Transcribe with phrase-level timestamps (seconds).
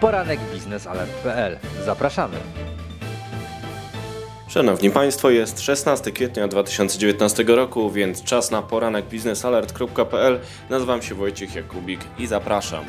[0.00, 1.58] poranek biznesalert.pl.
[1.84, 2.36] Zapraszamy.
[4.48, 10.40] Szanowni Państwo, jest 16 kwietnia 2019 roku, więc czas na poranek biznesalert.pl.
[10.70, 12.84] Nazywam się Wojciech Jakubik i zapraszam.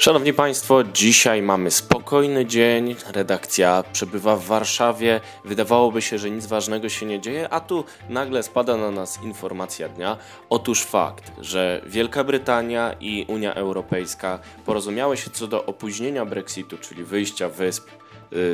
[0.00, 2.96] Szanowni Państwo, dzisiaj mamy spokojny dzień.
[3.12, 5.20] Redakcja przebywa w Warszawie.
[5.44, 9.88] Wydawałoby się, że nic ważnego się nie dzieje, a tu nagle spada na nas informacja
[9.88, 10.16] dnia.
[10.50, 17.04] Otóż fakt, że Wielka Brytania i Unia Europejska porozumiały się co do opóźnienia Brexitu, czyli
[17.04, 17.90] wyjścia wysp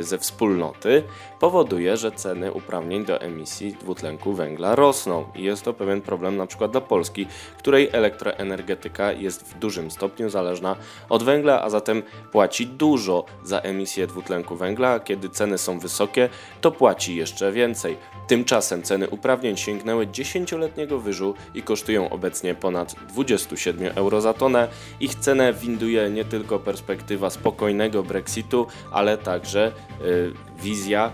[0.01, 1.03] ze wspólnoty
[1.39, 6.47] powoduje, że ceny uprawnień do emisji dwutlenku węgla rosną i jest to pewien problem na
[6.47, 7.25] przykład dla Polski,
[7.57, 10.75] której elektroenergetyka jest w dużym stopniu zależna
[11.09, 16.29] od węgla, a zatem płaci dużo za emisję dwutlenku węgla, a kiedy ceny są wysokie,
[16.61, 17.97] to płaci jeszcze więcej.
[18.27, 24.67] Tymczasem ceny uprawnień sięgnęły 10-letniego wyżu i kosztują obecnie ponad 27 euro za tonę.
[24.99, 29.66] Ich cenę winduje nie tylko perspektywa spokojnego Brexitu, ale także
[30.01, 31.11] y, wizja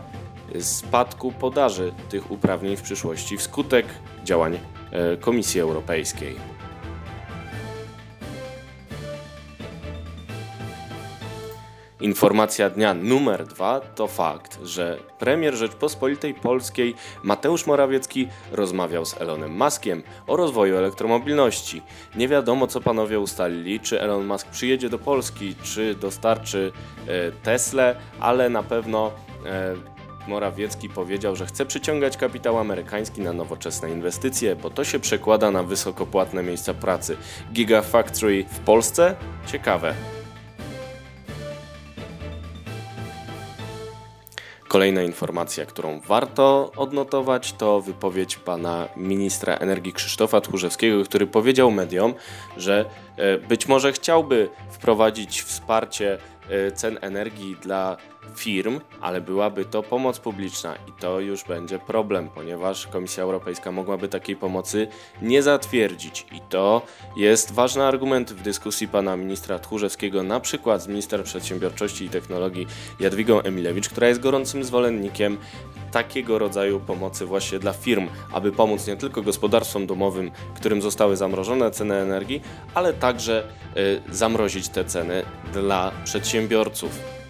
[0.60, 3.86] spadku podaży tych uprawnień w przyszłości wskutek
[4.24, 6.53] działań y, Komisji Europejskiej.
[12.04, 19.52] Informacja dnia numer dwa to fakt, że premier Rzeczpospolitej Polskiej Mateusz Morawiecki rozmawiał z Elonem
[19.52, 21.82] Muskiem o rozwoju elektromobilności.
[22.16, 26.72] Nie wiadomo, co panowie ustalili, czy Elon Musk przyjedzie do Polski, czy dostarczy
[27.46, 29.12] e, ale na pewno
[29.46, 29.76] e,
[30.28, 35.64] Morawiecki powiedział, że chce przyciągać kapitał amerykański na nowoczesne inwestycje, bo to się przekłada na
[35.64, 37.18] wysokopłatne miejsca pracy.
[37.54, 39.16] Gigafactory w Polsce?
[39.52, 39.94] Ciekawe.
[44.74, 52.14] Kolejna informacja, którą warto odnotować, to wypowiedź pana ministra energii Krzysztofa Tchórzewskiego, który powiedział mediom,
[52.58, 52.86] że
[53.18, 56.18] e, być może chciałby wprowadzić wsparcie
[56.50, 57.98] e, cen energii dla
[58.36, 64.08] firm, ale byłaby to pomoc publiczna i to już będzie problem, ponieważ Komisja Europejska mogłaby
[64.08, 64.88] takiej pomocy
[65.22, 66.82] nie zatwierdzić i to
[67.16, 72.68] jest ważny argument w dyskusji pana ministra Tchórzewskiego, na przykład z minister przedsiębiorczości i technologii
[73.00, 75.38] Jadwigą Emilewicz, która jest gorącym zwolennikiem
[75.92, 81.72] takiego rodzaju pomocy właśnie dla firm, aby pomóc nie tylko gospodarstwom domowym, którym zostały zamrożone
[81.72, 82.42] ceny energii,
[82.74, 83.48] ale także
[83.78, 85.24] y, zamrozić te ceny
[85.54, 87.23] dla przedsiębiorców.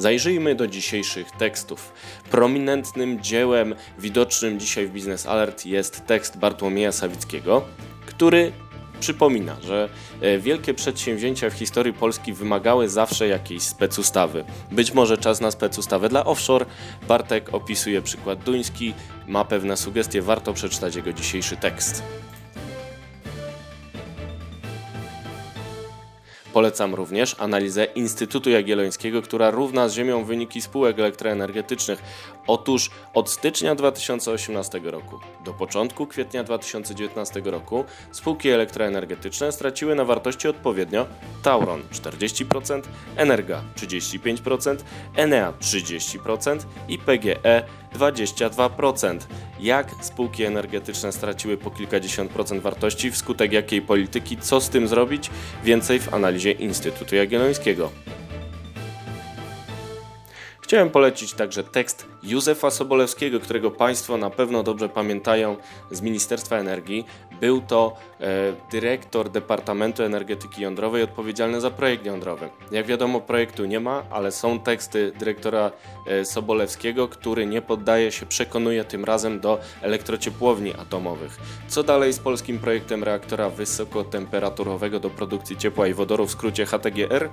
[0.00, 1.92] Zajrzyjmy do dzisiejszych tekstów.
[2.30, 7.64] Prominentnym dziełem widocznym dzisiaj w Business Alert jest tekst Bartłomieja Sawickiego,
[8.06, 8.52] który
[9.00, 9.88] przypomina, że
[10.20, 14.44] e, wielkie przedsięwzięcia w historii Polski wymagały zawsze jakiejś specustawy.
[14.70, 16.66] Być może czas na specustawę dla offshore.
[17.08, 18.94] Bartek opisuje przykład duński,
[19.26, 22.02] ma pewne sugestie, warto przeczytać jego dzisiejszy tekst.
[26.60, 32.02] Polecam również analizę Instytutu Jagiellońskiego, która równa z ziemią wyniki spółek elektroenergetycznych.
[32.46, 40.48] Otóż od stycznia 2018 roku do początku kwietnia 2019 roku spółki elektroenergetyczne straciły na wartości
[40.48, 41.06] odpowiednio
[41.42, 42.82] Tauron 40%,
[43.16, 44.76] Energa 35%,
[45.16, 49.18] Enea 30% i PGE 22%.
[49.62, 55.30] Jak spółki energetyczne straciły po kilkadziesiąt procent wartości, wskutek jakiej polityki, co z tym zrobić?
[55.64, 57.90] Więcej w analizie Instytutu Jagiellońskiego.
[60.70, 65.56] Chciałem polecić także tekst Józefa Sobolewskiego, którego Państwo na pewno dobrze pamiętają
[65.90, 67.04] z Ministerstwa Energii.
[67.40, 68.26] Był to e,
[68.72, 72.48] dyrektor Departamentu Energetyki Jądrowej odpowiedzialny za projekt jądrowy.
[72.72, 75.72] Jak wiadomo, projektu nie ma, ale są teksty dyrektora
[76.06, 81.36] e, Sobolewskiego, który nie poddaje się, przekonuje tym razem do elektrociepłowni atomowych.
[81.68, 87.28] Co dalej z polskim projektem reaktora wysokotemperaturowego do produkcji ciepła i wodoru w skrócie HTGR?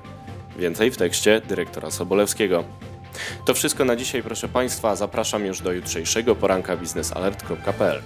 [0.57, 2.63] Więcej w tekście dyrektora Sobolewskiego.
[3.45, 4.95] To wszystko na dzisiaj, proszę Państwa.
[4.95, 8.01] Zapraszam już do jutrzejszego poranka biznesalert.pl.